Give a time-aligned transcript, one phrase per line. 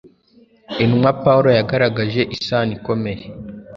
[0.83, 3.23] intumwa pawulo yagaragaje isano ikomeye